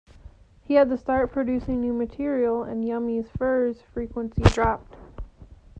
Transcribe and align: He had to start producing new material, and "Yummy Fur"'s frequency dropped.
He 0.63 0.73
had 0.73 0.89
to 0.89 0.97
start 0.97 1.31
producing 1.31 1.79
new 1.79 1.93
material, 1.93 2.63
and 2.63 2.83
"Yummy 2.83 3.21
Fur"'s 3.21 3.83
frequency 3.93 4.41
dropped. 4.41 4.95